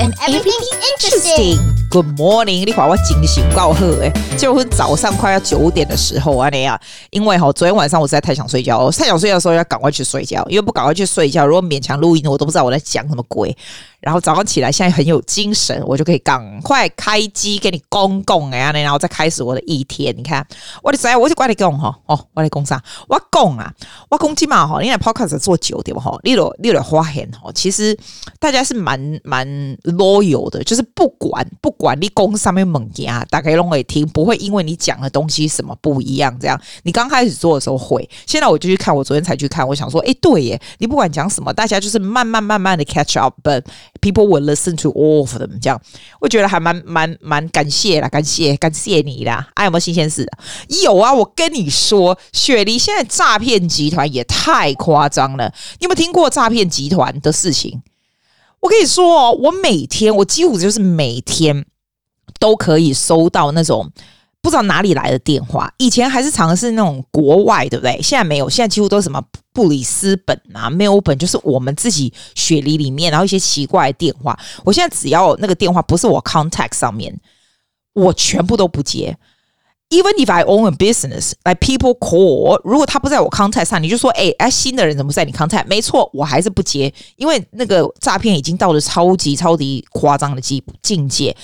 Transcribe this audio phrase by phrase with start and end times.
[0.00, 1.79] and everything interesting.
[1.90, 13.56] Good morning，你看我精神够好诶，就是早上快要九点的时候啊那样，因为哈昨天晚上我实在太想睡觉，太想睡觉的时候要赶快去睡觉，因为不赶快去睡觉，如果勉强录音，我都不知道我在讲什么鬼。
[14.00, 20.16] 然后早上起来，现在很有精神，我就可以赶快开机给你公公哎，然后再开始我的一天。
[20.16, 20.46] 你看，
[20.82, 22.82] 我的仔，我就怪你讲哈，哦，我来讲啥？
[23.08, 23.70] 我讲啊，
[24.08, 27.94] 我讲起码哈，因为 Podcast 做久点哈，你有你有发现哈，其实
[28.38, 29.46] 大家是蛮蛮
[29.82, 36.60] loyal 的，就是不管不管你讲上面猛牙，大概都会听，不会因为你讲的东西什么不一样，这样。
[36.82, 43.62] 你刚开始做的时候会，现在我就去看，我昨天才去看，我想说，哎，对耶，你不管讲什么，大家就是慢慢慢慢的 catch up，but
[44.00, 45.80] People will listen to all of them，这样
[46.20, 49.48] 我觉得还蛮蛮蛮感谢啦，感谢感谢你啦！
[49.54, 50.26] 还、有没有新鲜事？
[50.82, 55.52] 有啊，我跟你说，雪梨现在诈骗集团也太夸张了。
[55.78, 57.82] 你有没有听过诈骗集团的事情？
[58.60, 61.66] 我跟你说哦，我每天我几乎就是每天
[62.38, 63.90] 都可以收到那种。
[64.42, 68.00] 不知道哪里来的电话，以前还是常是那种国外，对不对？
[68.00, 74.38] 现在没有，现在几乎都是什么布里斯本啊、墨尔本，就是我们自己雪梨里面，然后一些奇怪的电话。
[74.64, 77.14] 我现在只要那个电话不是我 contact 上面，
[77.92, 79.14] 我全部都不接。
[79.92, 85.66] Even if I own a business, like people call，如果他不在我 contact 上，你就说，哎哎，新的人怎么在你 contact？
[85.66, 91.36] 没错，我还是不接，因为那个诈骗已经到了超级超级夸张的境境界。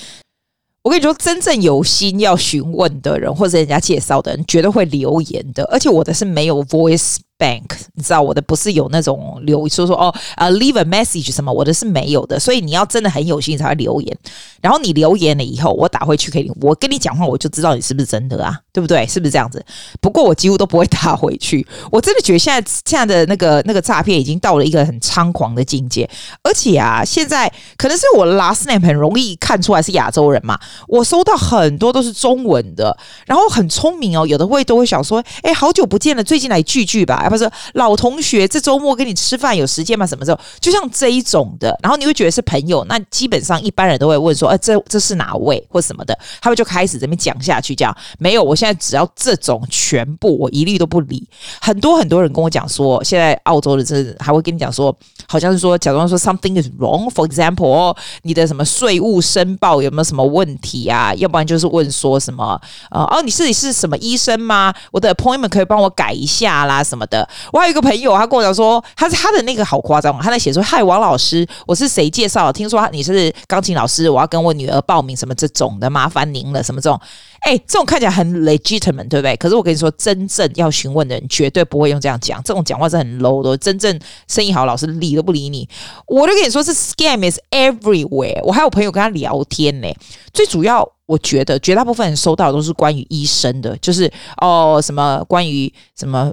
[0.82, 5.64] 我跟你说，真正有心要询问的人，或者人家介绍的人，绝对会留言的。
[5.64, 7.16] 而且我的是没有 voice。
[7.38, 14.18] Bank，你知道我的不是有那种留说说哦，呃，leave a message 什么，我的是没有的，所以你要真的很有心才会留言。
[14.62, 19.06] 然后你留言了以后，我打回去给你，我跟你讲话，我就知道你是不是真的啊，对不对？
[19.06, 19.62] 是不是这样子？
[20.00, 21.66] 不过我几乎都不会打回去。
[21.90, 26.08] 我真的觉得现在现在的那个那个诈骗已经到了一个很猖狂的境界，
[26.42, 30.58] 而且啊，现在可能是我 last name 很容易看出来是亚洲人嘛，
[30.88, 37.25] 我收到很多都是中文的，然后很聪明哦，有的会都会想说，哎，好久不见了，最近来聚聚吧。
[37.30, 40.06] 不是老同学，这周末跟你吃饭有时间吗？
[40.06, 40.38] 什么时候？
[40.60, 48.42] 就像这一种的，然后你会觉得是朋友，那基本上一般人都会问说：“哎，这这是哪位或什么的？”他们就开始这边讲下去，这样没有。
[48.42, 51.26] 我现在只要这种全部，我一律都不理。
[51.60, 61.14] 很多很多人跟我讲说，现在澳洲的这还会跟你讲说，好像是说假装说 something is wrong，for example，你的什么税务申报有没有什么问题啊？
[61.14, 62.60] 要不然就是问说什么
[62.90, 64.72] 呃哦，你是你是什么医生吗？
[64.90, 67.15] 我的 appointment 可以帮我改一下啦什么的。
[67.52, 72.52] 我还有一个朋友，他跟我讲说，他是他的那个好夸张，他在写说：“嗨，王老师，我是谁介绍？
[72.52, 76.62] 听说你是钢琴老师，我要跟我女儿报名什么这种的，麻烦您了。
[76.62, 77.00] 什么这种？
[77.40, 79.36] 哎，这种看起来很 legitimate，对不对？
[79.36, 83.56] 可是我跟你说，真正要询问的人绝对不会用这样讲，这种讲话是很 low 的。
[83.58, 85.68] 真正生意好，老师理都不理你。
[86.06, 88.40] 我就跟你说，是 scam is everywhere。
[88.42, 89.88] 我还有朋友跟他聊天呢，
[90.32, 94.10] 最主要我觉得绝大部分人收到的都是关于医生的，就是
[94.40, 96.32] 哦什么关于什么。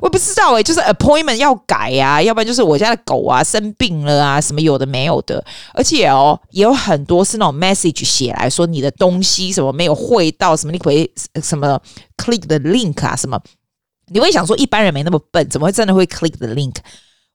[0.00, 11.10] 我不知道诶、就是 appointment 要改呀、啊，要不然就是我家的狗啊生病了啊，什么有的没有的，而且哦，也有很多是那种 message 写来说你的东西什么没有汇到，什么你可以
[11.42, 11.80] 什么
[12.16, 13.40] click the link 啊，什么，
[14.08, 16.76] 你会想说一般人没那么笨，怎么会真的会 click the link？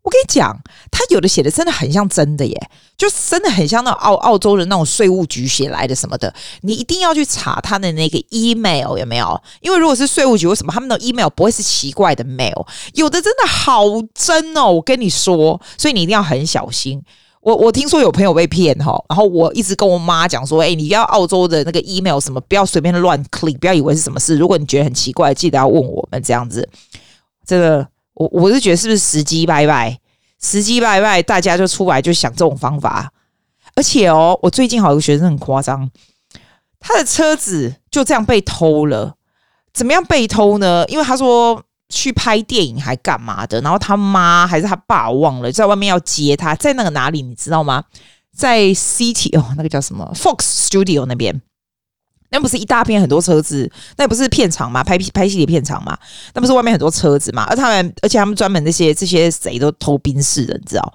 [0.06, 0.56] 我跟你讲，
[0.92, 6.32] 他有的写的真的很像真的耶，就真的很像那澳澳洲的那种税务局写来的什么的。
[6.62, 9.42] 你一定要去查他的那个 email 有没有？
[9.62, 12.68] 因为如果是税务局，为什么他们的 email 不会是奇怪的 mail？
[12.94, 13.84] 有的真的好
[14.14, 17.02] 真哦，我跟你说，所以你一定要很小心。
[17.42, 24.38] 我我听说有朋友被骗哈，然后我一直跟我妈讲说，哎，你要澳洲的那个 email 什么，不要随便乱 click，不要以为是什么事。
[24.38, 26.70] 如果你觉得很奇怪，记得要问我们这样子。
[27.44, 27.88] 这个。
[28.16, 30.00] 我我是觉得是不是时机拜拜，
[30.42, 33.12] 时机拜拜，大家就出来就想这种方法，
[33.76, 35.90] 而且哦，我最近好有个学生很夸张，
[36.80, 39.16] 他的车子就这样被偷了。
[39.74, 40.86] 怎么样被偷呢？
[40.88, 47.84] 因为他说去拍电影还干嘛的，然后他妈还是他爸忘了在外面要接他，在那个哪里你知道吗？
[48.34, 51.42] 在 City 哦，那个叫什么 Fox Studio 那边。
[52.36, 54.84] 那不是一大片很多车子，那不是片场嘛？
[54.84, 55.98] 拍拍戏的片场嘛？
[56.34, 57.44] 那不是外面很多车子嘛？
[57.50, 60.94] 而他们，而且他们专门那些这些贼都偷宾士的，你知道？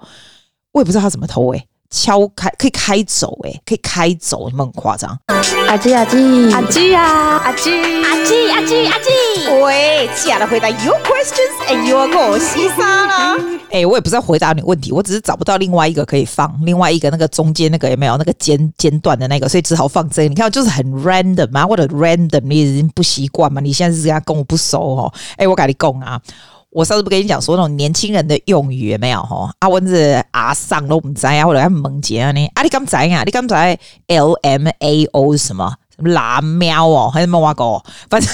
[0.71, 1.67] 我也不知道他怎么偷诶、欸。
[1.93, 5.19] 敲开可以开走诶，可以开走，你们很夸张。
[5.27, 5.41] 阿
[5.75, 7.03] 基阿基阿基呀，
[7.43, 9.09] 阿基阿基阿基阿基，
[10.01, 13.37] 喂，亲爱的，回答 your questions and your 我西沙啦。
[13.69, 20.27] 哎，我也不是在回答你问题，我只是找不到另外一个可以放，另外一个那个中间那个有没有那个间间断的那个，所以只好放这个。
[20.27, 23.61] 你看，就是很 random 嘛，或者 random 你已经不习惯嘛。
[23.61, 25.13] 你现在是这样跟我不熟哦。
[25.37, 26.19] 哎，我跟你讲啊。
[26.71, 29.21] 我上次不跟你讲说那种年轻人的用语有没有？
[29.21, 32.43] 哈，阿文子阿桑都不知啊，或者阿蒙杰啊呢？
[32.55, 33.23] 啊，你敢知啊？
[33.23, 33.53] 你敢知
[34.07, 35.71] L M A O 是什么？
[35.95, 37.83] 什么蓝喵哦，还是什么挖狗？
[38.09, 38.31] 反正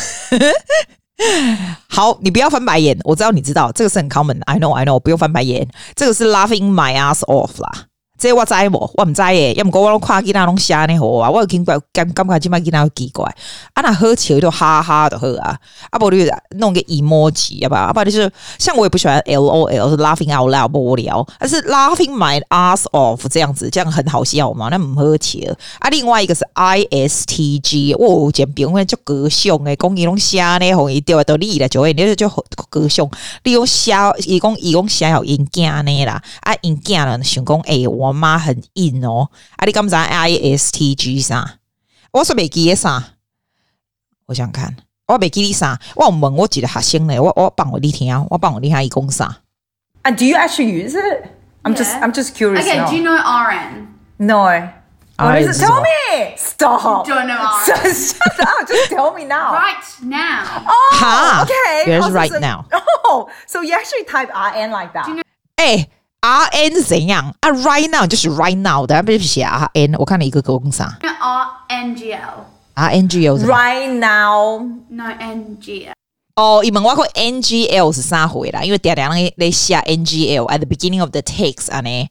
[1.89, 2.97] 好，你不要翻白眼。
[3.03, 4.39] 我知道你知道，这个是很 common。
[4.45, 5.67] I know, I know，不用翻白眼。
[5.95, 7.85] 这个是 laughing my ass off 啦。
[8.17, 9.53] 这我知无，我唔知诶。
[9.53, 13.23] 要唔过我拢看囝仔拢写呢好啊，我有听过，感感觉今麦见他奇怪。
[13.73, 15.55] 啊，那好笑就哈哈的好啊。
[15.91, 16.17] 啊，不就
[16.57, 17.77] 弄个 emoji 啊吧？
[17.91, 24.69] 啊，不就是像我也不喜欢 LOL，是 laughing out loud 无聊，但是 laughing my ass off 这样子，这样很好笑嘛？
[24.71, 25.37] 那唔好笑。
[25.79, 33.07] 啊，另外一个是 ISTG，我简编为就高雄诶，讲伊拢写呢，红伊掉到你了，就会你就高雄，
[33.43, 33.93] 你用写
[34.25, 38.06] 伊讲伊讲写有因囝呢啦，啊因囝呢想讲诶我。
[38.07, 39.65] 我妈很硬哦，啊！
[39.65, 41.59] 你刚才 I S T G 啥？
[42.11, 43.03] 我说没记啥？
[44.27, 44.75] 我想看，
[45.07, 45.79] 我没记你啥？
[45.95, 49.39] 我问我记得学生呢，我我帮我你听，我帮我你听伊讲啥
[50.03, 51.27] ？And do you actually use it?
[51.63, 52.61] I'm just I'm just curious.
[52.63, 53.87] Okay, do you know RN?
[54.17, 54.45] No.
[55.17, 55.65] What is it?
[55.65, 56.37] Tell me.
[56.37, 57.05] Stop.
[57.05, 57.93] Don't know RN.
[57.93, 58.67] Shut up.
[58.67, 59.51] Just tell me now.
[59.51, 60.63] Right now.
[60.65, 61.91] Oh, okay.
[61.91, 62.65] Here's right now.
[63.03, 65.07] Oh, so you actually type RN like that?
[65.57, 65.89] 哎。
[66.21, 69.93] R N 是怎样啊？Right now 就是 right now 的，不是写 R N。
[69.99, 73.37] 我看了一个公啥？R N G L，R N G L。
[73.37, 75.93] Right now，no N G L。
[76.35, 78.63] 哦，你们我讲 N G L 是啥回啦？
[78.63, 82.09] 因为嗲嗲那那写 N G L at the beginning of the text 啊呢。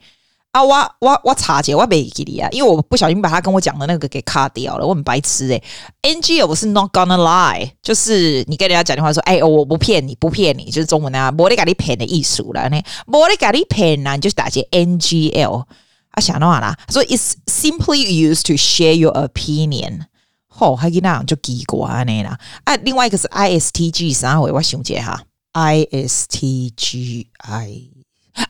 [0.56, 5.62] 啊，我我我查姐，我没记你啊，因为我不小心把他跟我讲的那个给卡掉了，我很白痴诶。
[6.03, 15.64] NG 我是 not gonna lie，就是你跟人家讲电话说，哎，我不骗你，不骗你，就是中文啊，莫得咖喱骗的艺术了呢，莫得咖喱骗呢，你就是打些 NGL
[16.11, 20.06] 啊，想到啦，所以 it's simply used to share your opinion。
[20.49, 22.38] 吼，还给那样就奇怪呢啦。
[22.64, 25.23] 啊，另外一个是 ISTG 啥回，我想一下
[25.53, 27.26] ，ISTGI。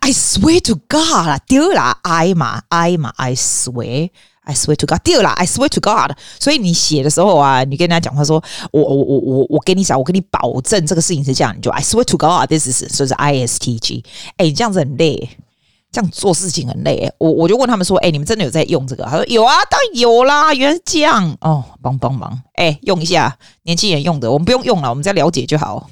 [0.00, 6.16] I swear to God 啦，丢啦，I 嘛，I 嘛，I swear，I swear to God，丢啦，I swear to God。
[6.40, 8.42] 所以你写的时候啊，你跟人家讲话说，
[8.72, 14.04] 我我我我我跟你讲，我跟你保证这个事情是这样，你就 I swear to God，this is 所以是 I S T G。
[14.36, 15.30] 哎，你这样子很累，
[15.92, 17.12] 这样做事情很累。
[17.18, 19.04] 我我就问他们说，哎，你们真的有在用这个？
[19.04, 25.88] 他说有啊，当然有啦，原来是这样哦，帮帮忙，哎，用一下，年轻人用的，我们不用用了，我们再了解就好。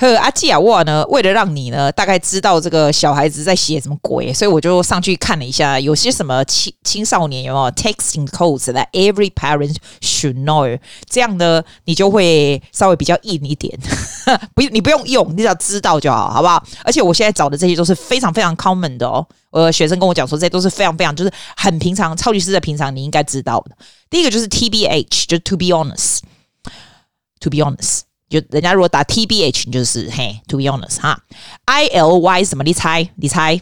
[0.00, 1.04] 呵，阿基亚沃呢？
[1.08, 10.78] 为了让你呢大概知道这个小孩子在写什么鬼，所以我就上去看了一下，有些什么青青少年有没有 texting codes that every parent should know。
[11.10, 13.76] 这样呢，你就会稍微比较硬一点。
[14.54, 16.64] 不，你不用用，你只要知道就好，好不好？
[16.84, 19.26] 而且我现在找的这些都是非常非常 common 的哦。
[19.50, 23.76] 我，学生跟我讲说，这些都是非常非常就是很平常，超级是在平常你应该知道的。
[24.08, 28.07] 第一个就是 TBH，就是 to be honest，to be honest。
[28.28, 31.18] 就人家如果打 T B H，就是嘿，to be honest 哈
[31.64, 32.62] ，I L Y 什么？
[32.62, 33.60] 你猜，你猜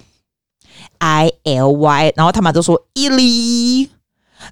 [0.98, 3.88] ，I L Y，然后他们都说 Ily，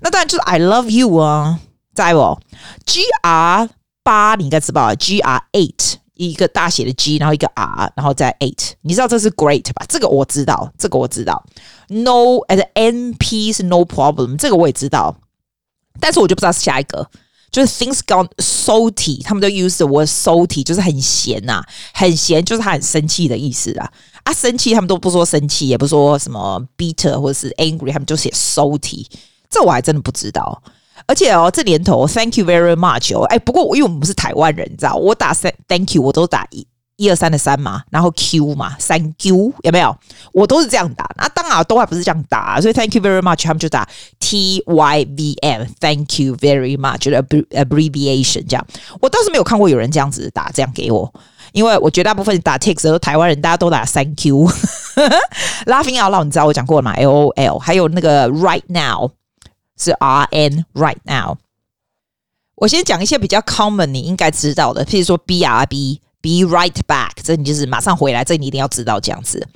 [0.00, 1.58] 那当然就是 I love you 啊，
[1.94, 2.38] 在不
[2.86, 3.68] ？G R
[4.04, 9.84] 八你应该知道，G R eight 一个大写的 G，然后一个 R，然后再 eight，你知道这是 great 吧？
[9.88, 11.44] 这个我知道，这个我知道。
[11.88, 15.16] No，as N P 是 no problem，这个我也知道，
[15.98, 17.10] 但是我就不知道是下一个。
[17.54, 23.88] 就是 things gone salty，他们都 use the word salty，就是很咸呐、啊，很咸，就是他很生气的意思啊。
[24.24, 29.06] 啊，生气他们都不说生气，也不说什么 bitter 或者是 angry，他们就写 salty。
[29.48, 30.60] 这我还真的不知道。
[31.06, 35.32] 而且哦，这年头 thank you very much 哦，哎，不过因为我们不是台湾人，你知道，我打
[35.68, 36.66] thank you 我都打一。
[36.96, 39.96] 一二三的三嘛，然后 Q 嘛，三 Q 有没有？
[40.32, 43.88] 我都是这样打，那当然都还不是这样打，所以 Thank you very much，他们就打
[44.20, 47.16] T Y V M，Thank you very much，就是
[47.50, 48.64] abbreviation 这样。
[49.00, 51.12] 我倒是没有看过有人这样子打，这样给我，
[51.52, 54.48] 因为我绝大部分打 text 都台湾人，大家都打三 Q。
[55.66, 59.10] Laughing out loud，你知道我讲过了吗？L O L，还有那个 Right now
[59.76, 61.38] 是 R N，Right now。
[62.54, 66.00] 我先讲一些比较 common 你应该知道的，譬如说 B R B。
[66.23, 69.47] Be right back，这你就是马上回来，这你一定要知道这样子。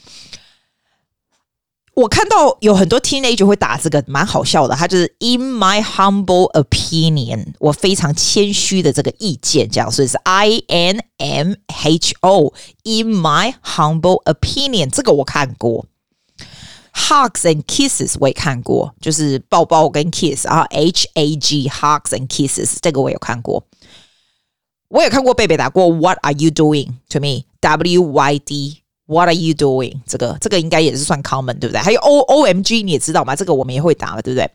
[1.96, 4.74] 我看到有很多 teenager 会打这个，蛮好笑的。
[4.74, 15.86] 他就是 In my humble opinion，我非常谦虚的这个意见，这样，所以是 I N M H O。In my humble opinion，这个我看过。
[16.96, 23.64] Hugs and kisses 我也看过，就是抱抱跟 kiss 啊，H A G hugs and kisses 这个我有看过。
[24.89, 27.45] 我也看过贝贝打过 What are you doing to me?
[27.61, 30.01] W Y D What are you doing?
[30.07, 31.81] 这个这个应该也是算 common 对不对？
[31.81, 33.35] 还有 O O M G 你也知道吗？
[33.35, 34.51] 这个我们也会打了对不对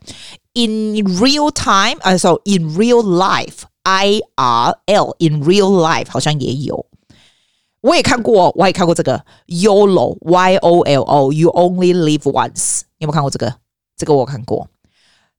[0.54, 6.86] ？In real time 啊，so in real life I R L in real life 好像也有。
[7.80, 12.82] 我也看过，我也看过这个 YOLO，Y O L O，You Only Live Once。
[12.98, 13.54] 你有没有看过这个？
[13.96, 14.68] 这个我看过。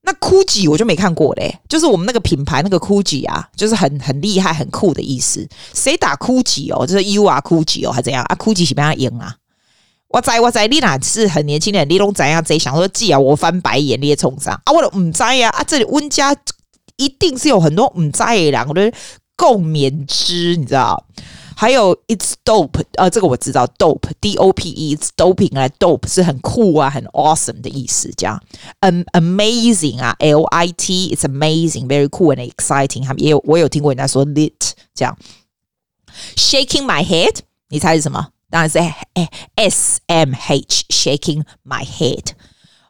[0.06, 5.48] 那 Gucci 我就没看过嘞，就是我们那个品牌那个 Gucci 啊，就是很很厉害、很酷的意思。
[5.74, 6.86] 谁打 Gucci 哦？
[6.86, 9.36] 就是 You are Gucci 哦，还怎样啊？Gucci 是不是赢啊？
[10.10, 14.72] 我在我在，你哪是很年轻的，你拢知影贼想说记啊，我翻白眼，你也冲上啊！
[14.72, 15.64] 我都唔知呀啊！
[15.64, 16.34] 这里温家
[16.98, 18.94] 一定是有很多唔知的人，我的
[19.36, 21.06] 共勉之，你知道？
[21.56, 28.42] 还有 It's dope，呃，这个我知道，dope，D O P E，It's doping 来 dope 是很酷啊，很 awesome 的意思，这样。
[28.82, 33.04] 嗯，amazing 啊，L I T，It's amazing，very cool and exciting。
[33.04, 35.18] 他们也有我有听过人家说 lit 这样。
[36.36, 37.38] Shaking my head，
[37.70, 38.30] 你猜是什么？
[38.50, 38.80] 当然是
[39.56, 42.28] S M H，shaking my head。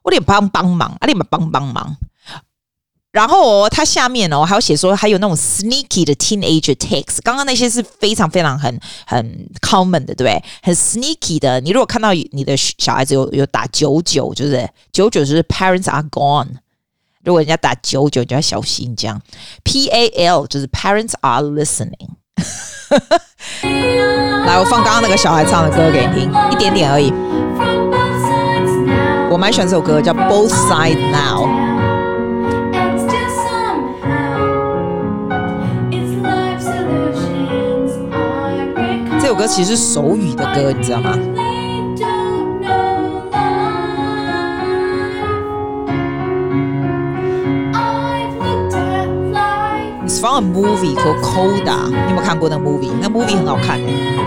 [0.04, 1.98] 我得帮帮忙，啊，你们帮帮忙。
[3.16, 7.20] 然后，它下面哦还有写说，还有那种 sneaky 的 teenager text。
[7.24, 10.44] 刚刚那些是非常非常很很 common 的，对不对？
[10.62, 11.62] 很 sneaky 的。
[11.62, 16.50] 你如果看到你的小孩子有有打九九，就是九九就是 parents are gone。
[17.24, 19.22] 如果人家打九九，你就要小心这样。
[19.64, 22.10] P A L 就是 parents are listening。
[24.46, 27.14] 来，我放刚刚那个小孩唱的歌给你听，一点点而已。
[29.32, 31.65] 我蛮喜欢这首歌，叫 Both Side Now。
[39.26, 41.18] 这首歌其实是手语的歌，你知道吗
[50.06, 51.88] ？It's from a movie called Coda。
[51.88, 52.92] 你有没有看过那 movie？
[53.02, 54.16] 那 movie 很好看诶。
[54.16, 54.24] 好，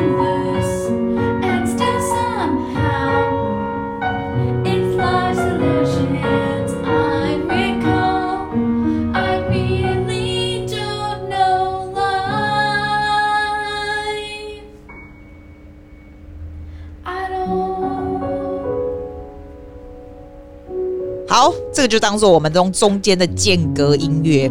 [21.79, 24.51] 这个就当做我们中中间的间隔音乐。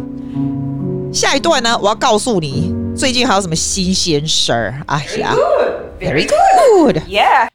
[1.12, 4.82] 下一段呢，我要告诉你最近还有什么新鲜事儿。
[4.86, 5.34] 哎呀
[6.00, 7.50] ，Very good，Yeah。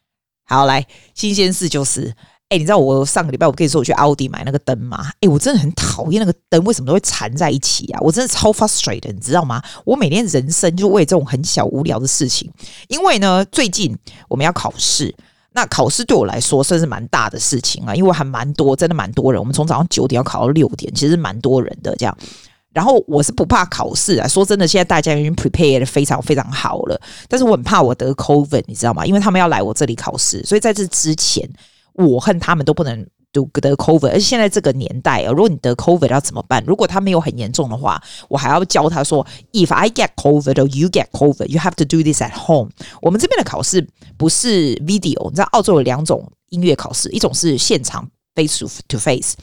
[0.45, 2.13] 好，来，新鲜事就是，
[2.49, 5.09] 哎，你知道我上个礼拜我跟你说我去奥迪买那个灯吗？
[5.21, 7.99] 哎，我真的很讨厌那个灯，为什么都会缠在一起啊？
[8.01, 9.59] 我真的超 frustrated，你知道吗？
[9.85, 12.47] 我每天人生就为这种很小无聊的事情。
[12.89, 13.97] 因为呢，最近
[14.29, 15.15] 我们要考试。
[15.53, 19.39] 那考试对我来说算是蛮大的事情啊，因为还蛮多，真的蛮多人。
[19.39, 22.17] 我们从早上九点要考到六点，其实蛮多人的这样。
[22.71, 26.99] 然后我是不怕考试啊，说真的，现在大家已经 prepare 的非常非常好了。
[27.29, 29.05] 但是我很怕我得 COVID，你知道吗？
[29.05, 31.47] 因为他们要来我这里考试，所以在这之前，
[31.93, 33.05] 我恨他们都不能。
[33.33, 36.63] 都得 COVID，而且现在这个年代啊，如果你得 COVID 要怎么办？
[36.65, 42.69] 如果他没有很严重的话，我还要教他说：If I get COVID or you get COVID, you have to do this at home。
[43.01, 43.85] 我们这边的考试
[44.15, 49.33] 不是 video，你知道澳洲有两种音乐考试，一种是现场 face to face，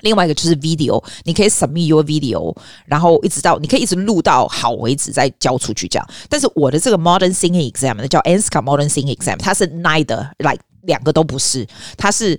[0.00, 2.52] 另外一个就是 video，你可以 submit your video，
[2.86, 6.08] 然后一直到你可以一直录到好为止再交出去这样。
[6.28, 11.64] 但是我的这个 Modern Singing Exam 叫 a n s c a Modern Singing Exam，它是 neither，like 两个都不是，
[11.96, 12.36] 它是。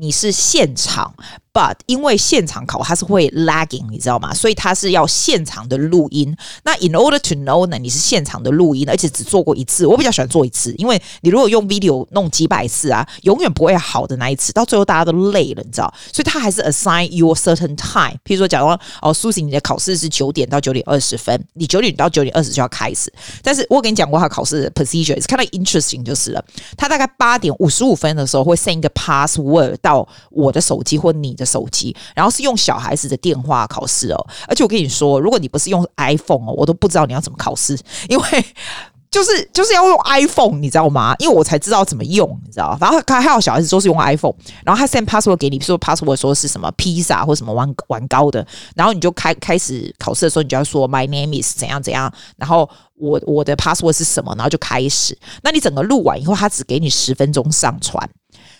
[0.00, 1.12] 你是现场
[1.58, 4.32] ，but 因为现场考它是会 lagging，你知道吗？
[4.32, 6.36] 所以它是要现场的录音。
[6.62, 9.84] 那 in order to know 呢，你是现场的录音，而且只做过一次。
[9.84, 15.92] 我比较喜欢做一次，因为你如果用 video 弄几百次啊，永远不会好的那一次，到最后大家都累了，你知道？
[16.12, 18.16] 所以他还是 assign your certain time。
[18.24, 23.12] 譬如说，假如哦，Susie，你的考试是九点到九点二十分，你九点到九点二十就要开始。
[23.42, 26.44] 但是我跟你讲过，他考试的 procedure 看到 interesting 就是了。
[26.76, 29.76] 他大概八点五十五分的时候会 send 一个 password。
[29.80, 34.26] 到我的手机或你的手机，然后是用小孩子的电话考试哦。
[34.46, 37.78] 而且我跟你说，如果你不是用 iPhone 哦，我都不知道你要怎么考试，
[38.08, 38.24] 因为
[39.10, 41.14] 就是就是要用 iPhone，你知道吗？
[41.18, 42.76] 因为我才知道怎么用，你知道。
[42.78, 44.34] 然后还还有小孩子都是用 iPhone，
[44.66, 55.16] 然后他 send password 给你，说 password 说是什么披萨或什么玩玩高的，然后你就开开始考试的时候，你就要说 My name is 怎样怎样，然后我我的 password 是什么，然后就开始。
[55.42, 58.06] 那你整个录完以后，他只给你十分钟上传。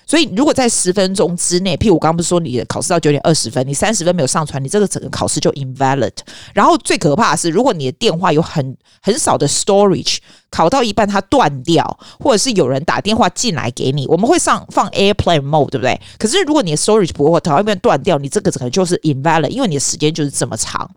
[0.08, 6.12] 所以，如果在十分钟之内，譬如我刚刚不是说你的考试到九点二十分，你三十分没有上传，你这个整个考试就 invalid。
[6.54, 10.16] 然后最可怕的是，如果你的电话有很很少的 storage，
[10.50, 16.00] 考到一半它断掉，或者是有人打电话进来给你，我们会上放 airplane mode，对不对？
[16.18, 20.90] 可是如果你的 storage 不会考到一半断掉，你这个整个就是 invalid，因为你的时间就是这么长。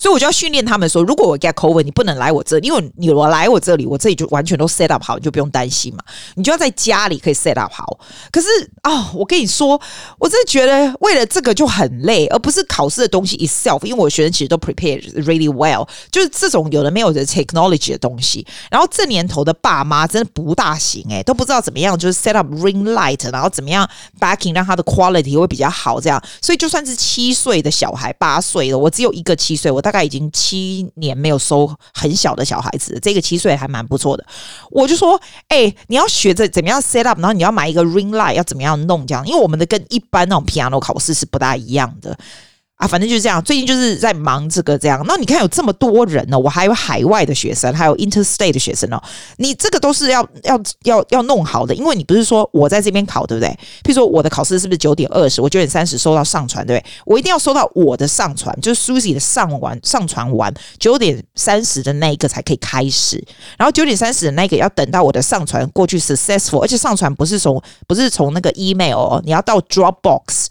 [0.00, 5.98] 所以我就要训练他们说，如果我 get COVID，你不能来我这里，因为你我来我这里，我这里就完全都 set up 好，你就不用担心嘛。
[6.36, 7.98] 你就要在家里可以 set up 好。
[8.30, 8.46] 可是
[8.82, 9.80] 啊、哦，我跟你说，
[10.20, 13.84] 我真的觉得为了这个就很累，而不是考试的东西 itself。
[13.84, 18.46] 因为我学生其实都 prepare really well，就是这种有的没有的 technology 的东西。
[18.70, 23.88] 然后这年头的爸妈真的不大行诶、都不知道怎么样，就是 set up ring light，然后怎么样
[24.20, 26.22] backing 让他的 quality 会比较好这样。
[26.40, 34.26] 所以就算是七岁的小孩，八岁的，我只有一个七岁，我大概已经七年没有收很小的小孩子，这个七岁还蛮不错的。
[34.70, 35.18] 我就说，
[35.48, 42.18] 哎、你要学着怎么样 set up，然后你要买一个 ring light，要怎么样弄这样，因为我们的跟一般那种 piano 考试是不大一样的。
[42.78, 43.42] 啊，反正就是这样。
[43.42, 45.04] 最近就是在忙这个这样。
[45.06, 49.02] 那你看有这么多人呢，我还有海外的学生，还有 interstate 的学生哦。
[49.38, 53.48] 你这个都是要要要要弄好的，因为你不是说我在这边考，对不对？
[53.82, 55.42] 譬如说我的考试是不是九点二十？
[55.42, 56.90] 我九点三十收到上传，对不对？
[57.04, 63.20] 我一定要收到我的上传，就是 Susie 的上完上传完九点三十的那一个才可以开始。
[63.58, 70.46] 然后九点三十的那个要等到我的上传过去 successful，而且上传不是从不是从那个 email 哦，你要到 Dropbox。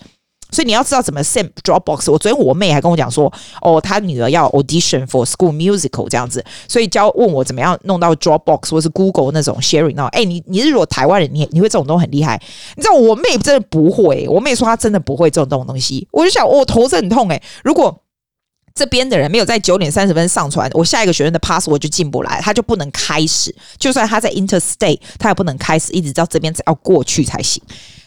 [0.51, 2.12] 所以你要知道怎么 send Dropbox。
[2.12, 10.08] 我昨天我妹还跟我讲说，哦，她女儿要 audition for school musical 这样子，所以教问我怎么样弄到 Dropbox 或是 Google 那种 sharing 那种。
[10.08, 12.42] 哎，你你是如果台湾人，你你会这种都很厉害。
[12.75, 16.08] 你知道我妹真的不会，我妹说她真的不会这种东西。
[16.12, 17.42] 我就想，我、哦、头是很痛哎。
[17.63, 18.04] 如果
[18.74, 23.54] 这边的人没有在九点三十分上传，我下一个学生的 password 就进不来，他就不能开始。
[23.80, 27.62] 就算他在 interstate，他也不能开始，一直到这边要过去才行。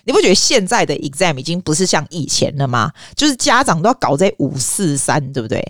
[0.04, 2.92] 你不觉得现在的 exam 已经不是像以前了吗？
[3.14, 5.60] 就是家长都要搞这五四三，对不对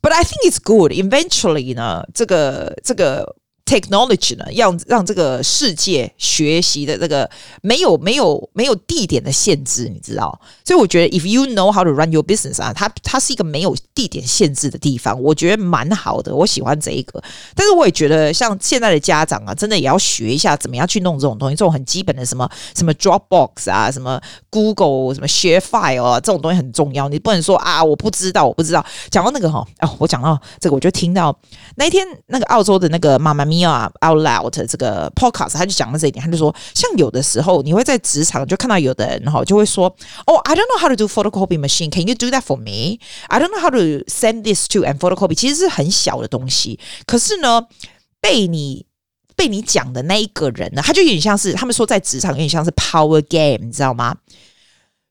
[0.00, 0.92] ？But I think it's good.
[0.92, 3.36] Eventually 呢，这个这个。
[3.70, 7.30] Technology 呢，要让这个世界学习的这个
[7.62, 10.40] 没有没有没有地点的限制，你知道？
[10.64, 17.22] 所以我觉得，if you know how to run your business 啊，它它是一个没有地点限制的地方，我觉得蛮好的，我喜欢这一个。
[17.54, 27.08] 但是我也觉得，像现在的家长啊，真的也要学一下怎么样去弄这种东西，这种很基本的什么什么 Dropbox 啊，什么 Google 什么 Share File 啊，这种东西很重要。
[27.08, 28.84] 你不能说啊，我不知道，我不知道。
[29.12, 31.38] 讲到那个哈，哦，我讲到这个，我就听到
[31.76, 33.59] 那一天那个澳洲的那个妈妈咪。
[33.67, 39.87] 啊，Out Loud 这个 podcast，他就讲了这一点，他就说，像有的时候你会在职场就看到有的人，然后就会说，
[40.25, 41.89] 哦，I don't know how to do photocopy machine.
[41.89, 42.99] Can you do that for me?
[43.27, 45.35] I don't know how to send this to and photocopy.
[45.35, 47.67] 其实是很小的东西，可是呢，
[48.21, 48.85] 被你
[49.35, 54.15] 被你讲的那一个人呢，他就有点像是他们说在职场有点像是 power game，你知道吗？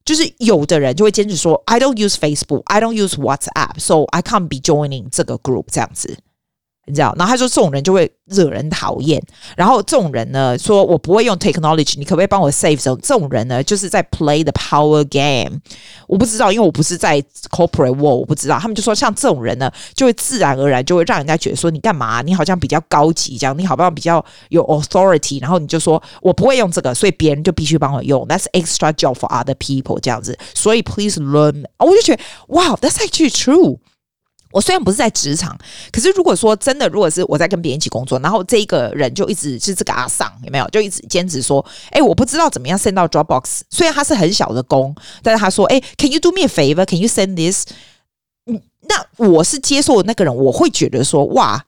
[0.05, 5.65] 就是有的人就会坚持说，I don't use Facebook, I don't use WhatsApp, so I can't be joining 这个 group
[5.73, 6.19] 这样子。
[6.90, 9.22] 你知道，然后他说这种人就会惹人讨厌。
[9.56, 12.78] 然后这种人呢，说我不会用 technology，你可不可以帮我 save？
[12.78, 15.60] 这种人呢，就是在 play the power game。
[16.08, 17.22] 我不知道，因为我不是在
[17.52, 18.58] corporate world，我不知道。
[18.58, 22.22] 他们就说，像这种人呢，就会自然而然就会让人家觉得说，你干嘛？
[22.22, 25.40] 你好像比较高级，这样你好像比较有 authority。
[25.40, 28.28] 然后你就说我不会用这个，所以别人就必须帮我用。
[28.28, 30.38] That's extra job for other people，这样子。
[30.54, 31.66] 所以 please learn。
[31.78, 33.78] 我就觉得，哇，that's actually true。
[34.52, 35.56] 我虽然不是在职场，
[35.92, 40.68] 可是如果说真的，如果是我在跟别人一起工作，然后这一个人就一直是这个阿桑，有没有？
[40.70, 43.62] 就一直坚持说，哎，我不知道怎么样 send 到 Dropbox。
[43.70, 47.66] 虽然他是很小的工，但是他说，哎，Can you do me a favor？Can you send this？
[48.48, 51.64] 嗯，那我是接受的那个人，我会觉得说，哇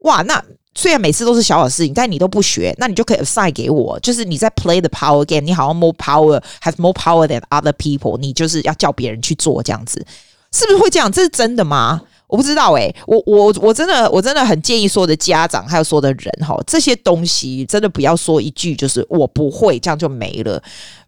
[0.00, 0.42] 哇，那
[0.74, 10.04] 虽然每次都是小小事情，但你都不学，那你就可以 assign 给我，就是你在 play the power game，你好像 more power，have more power than other people，你就是要叫别人去做这样子，
[10.50, 11.12] 是不是会这样？
[11.12, 12.02] 这是真的吗？
[12.26, 20.60] 我不知道哎、我我我真的我真的很建议所有的家长还有说的人哈，这些东西真的不要说一句就是我不会，这样就没了。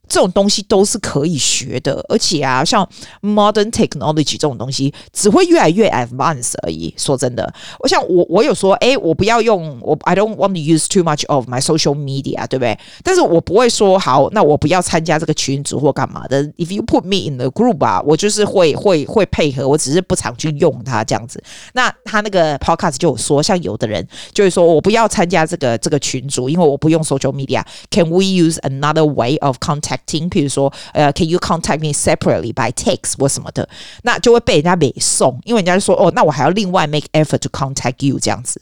[0.09, 2.89] 这种东西都是可以学的，而且啊，像
[3.23, 6.95] modern technology 这种东西只会越来越 advanced 而已。
[6.97, 12.79] 说真的，我想我我有说，哎，我不要用我，I don't want to use too much of my social media，对不对？
[13.03, 16.45] 但是我不会说好，那我不要参加这个群组或干嘛的。
[16.57, 21.43] If you put me in the group 啊，我就是会会会配合，我只是不常去用它这样子。
[21.73, 27.65] 那他那个 podcast 就有说，像有的人就会说我不要参加这个这个群组，因为我不用 social media。
[27.91, 29.96] Can we use another way of contact？
[30.05, 33.69] 听，譬如说，呃，Can you contact me separately by text 或什么的，
[34.03, 38.61] 那就会被人家美送，因为人家就说，哦，那我还要另外 make effort to contact you 这样子。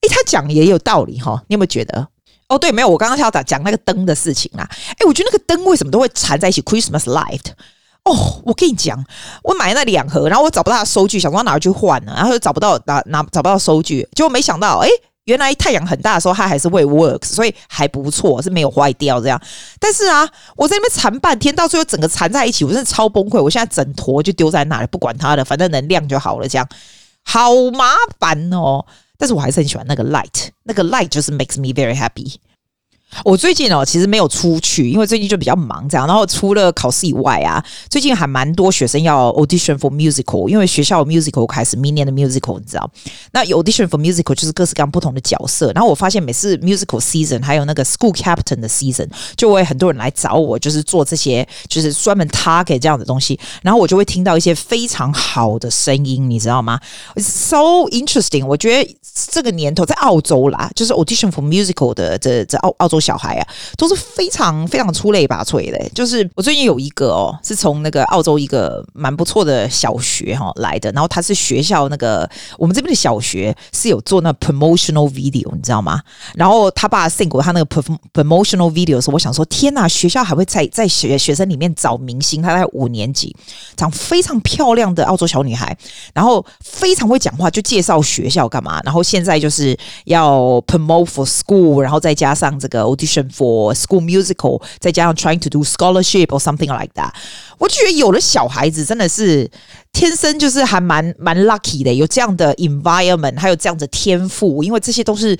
[0.00, 2.06] 诶，他讲也有道理哈，你有没有觉得？
[2.48, 4.68] 哦，对，没有，我刚刚要讲讲那个灯的事情啦。
[4.98, 7.40] 诶，我觉得那个灯为什么都会缠在一起？Christmas light。
[8.04, 9.04] 哦，我跟你讲，
[9.42, 14.88] 我买那两盒，然后我找不到收据，想说拿去换呢，然后又找不到拿拿找不到收据，结果没想到，诶。
[15.28, 19.38] 原来太阳很大的时候，它还是会 works，所以还不错，是没有坏掉这样。
[19.78, 23.42] 但是啊，我在那边缠半天，到最后整个缠在一起，我真的超崩溃。
[23.42, 26.48] 我现在整坨就丢在那里，不管它了，反正能亮就好了。
[26.48, 26.66] 这样
[27.24, 28.86] 好麻烦哦。
[29.18, 32.36] 但是我还是很喜欢那个 light，那个 light 就是 makes me very happy。
[33.24, 36.06] 我最近哦，其实没有出去，因为最近就比较忙这样。
[36.06, 42.90] 然后除了考试以外啊，最近还蛮多学生要 audition for musical，因为学校 musical 开始，明年的 musical 你知道？
[43.32, 45.72] 那有 audition for musical 就是各式各样不同的角色。
[45.72, 53.40] 然后我发现每次 musical season 还有那个 school captain 的 season，就会很多人来找我，就是做这些，就是专门 target 这样的东西。
[53.62, 56.78] 然后我就会听到一些非常好的声音，你知道吗
[57.14, 58.44] ？It's so interesting。
[58.44, 58.96] 我觉得
[59.30, 62.97] 这个年头在澳洲啦，就是 audition for musical 的这这澳澳洲。
[63.00, 65.88] 小孩啊，都是非常非常出类拔萃的。
[65.94, 76.00] 就是我最近有一个哦，是从那个澳洲一个蛮不错的小学哈来的，然后他是学校那个我们这边的小学是有做那 promotional video，你知道吗？
[76.34, 77.82] 然后他爸 send 过他那个
[78.12, 82.40] promotional video 的时候，我想说天哪，学校还会在在学学生里面找明星？
[82.42, 83.34] 他在五年级，
[83.76, 85.76] 长非常漂亮的澳洲小女孩，
[86.14, 88.80] 然后非常会讲话，就介绍学校干嘛？
[88.84, 92.87] 然后现在就是要 promote for school，然后再加上这个。
[92.87, 97.11] audition for school musical，再加上 trying to do scholarship or something like that，
[97.57, 99.49] 我就觉得有的小孩子真的是
[99.91, 105.37] 天生就是还蛮蛮 lucky 的，有这样的 environment，还有这样的天赋，因为这些都是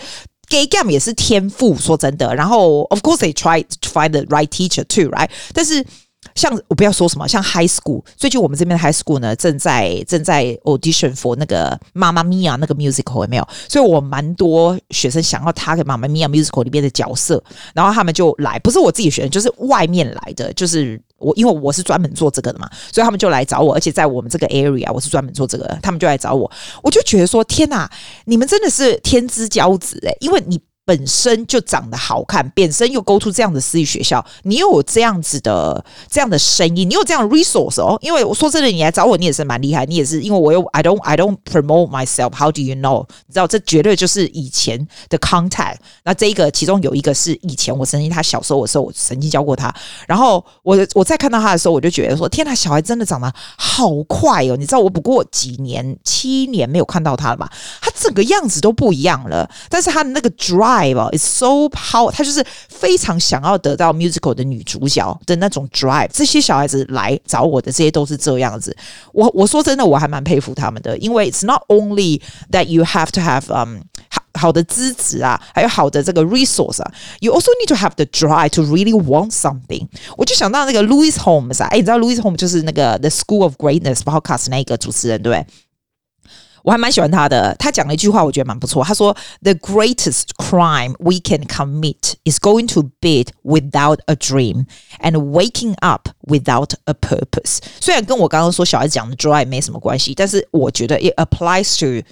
[0.50, 2.34] gay gam 也是天赋，说真的。
[2.36, 5.30] 然后 of course they try to find the right teacher too，right？
[5.54, 5.84] 但是
[6.39, 13.49] 像我不要说什么，像 high school，最近我们这边的 high school 呢，正在正在 audition for 那个妈妈咪呀那个 musical 有没有？
[13.69, 17.43] 所以我蛮多学生想要他给妈妈咪呀 musical 里面的角色，
[17.75, 26.49] 然后他们就来，不是我自己学生，就是外面来的，就是我因为我是专门做这个的嘛，所以他们就来找我，而且在我们这个 area 我是专门做这个，他们就来找我，
[26.85, 27.91] 我就觉得说天哪，
[28.27, 30.61] 你们真的是天之骄子诶，因为你。
[30.89, 37.99] 本身就长得好看，本身又勾出这样的私立学校，你又有这样子的这样的声音，你有这样的 resource 哦。
[38.01, 42.35] 因为我说真的，你来找我，你也是蛮厉害，你也是因为我有 I don't I don't promote myself.
[42.35, 43.05] How do you know？
[43.27, 45.77] 你知道这绝对就是以前的 contact。
[46.05, 49.71] 那这一个其中有一个是以前我曾经他小时候的时候，我曾经教过他。
[50.07, 54.57] 然后我我再看到他的时候，我就觉得说，天呐，小孩真的长得好快哦！
[54.57, 57.53] 你知道我不过几年七年没有看到他了吧？
[57.83, 60.78] 他整个样子都不一样了，但是他的那个 drive。
[61.12, 66.10] It's so power，他就是非常想要得到 musical 的女主角的那种 drive。
[66.14, 68.76] 这些小孩子来找我的，这些都是这样子。
[69.12, 77.76] 我我说真的，我还蛮佩服他们的，因为 it's not only that you have to have um 好好的资质啊，还有好的这个 resource 啊，you also need to
[77.76, 79.88] have the drive to really want something。
[80.18, 85.46] 我就想到那个 Louis Holmes 啊，哎，你知道 Louis Holmes 就是那个 The School of Greatness podcast 那个主持人，对不对？
[86.68, 88.84] 我还蛮喜欢他的，他讲了一句话，我觉得蛮不错。
[88.84, 94.66] 他说：“The greatest crime we can commit is going to bed without a dream
[95.02, 102.08] and waking up without a purpose。”虽然跟我刚刚说小孩子讲的 drive 没什么关系，但是我觉得 it applies to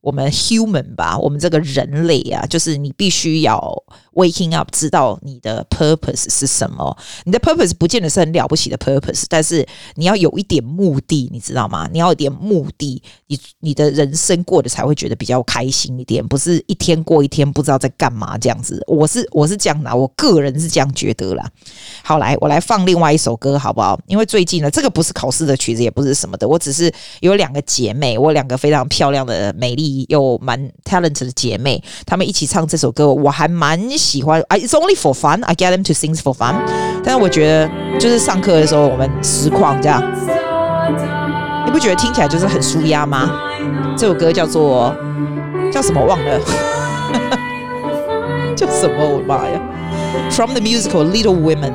[0.00, 3.82] 我们 human 吧，我们这个人类啊，就是你必须要。
[4.13, 6.97] Waking up，知道你的 purpose 是什么？
[7.23, 11.87] 你的 purpose 不见得是很了不起的 purpose，但是你要有一点目的，你知道吗？
[11.93, 18.83] 你要有点目的，你你的人生过得才会觉得比较开心一点，不是一天过一天不知道在干嘛这样子。
[18.85, 21.49] 我是我是这样的，我个人是这样觉得啦。
[22.03, 23.97] 好，来我来放另外一首歌好不好？
[24.07, 33.81] 因为最近呢，这个不是考试的曲子，也不是什么的，我只是有两个姐妹，我两个非常漂亮的、美丽又蛮 talent 的姐妹，她们一起唱这首歌，我还蛮。
[34.00, 35.42] 喜欢啊，It's only for fun.
[35.44, 36.54] I get them to sing for fun.
[37.04, 40.02] 但是我觉得，就是上课的时候，我们实况这样，
[41.64, 43.30] 你不觉得听起来就是很舒压吗？
[43.96, 44.94] 这首歌叫做
[45.72, 46.40] 叫什么忘了，
[48.54, 48.94] 叫什么？
[48.98, 49.60] 我的妈呀！
[50.30, 51.72] From the musical Little Women。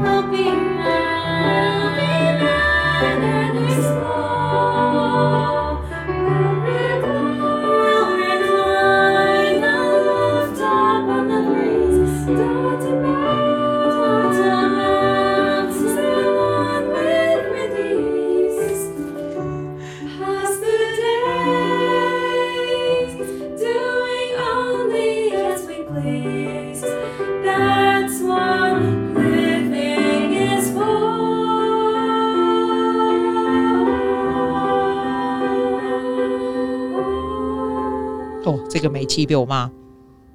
[38.86, 39.68] 个美琪被我骂，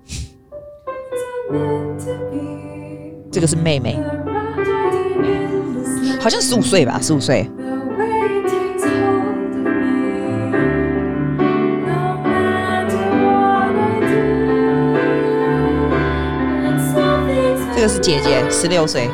[3.32, 3.98] 这个是妹妹，
[6.20, 7.50] 好像十五岁吧，十五岁。
[17.74, 19.10] 这个是姐姐，十六岁。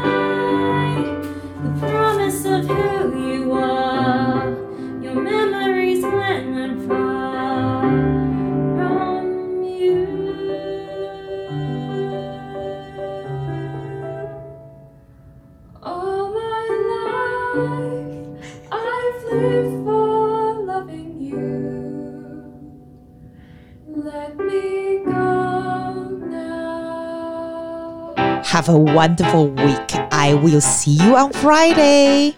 [28.68, 29.96] Have a wonderful week.
[30.12, 32.36] I will see you on Friday.